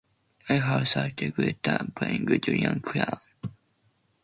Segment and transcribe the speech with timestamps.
[0.49, 3.05] I had such a great time playing Julian Crane.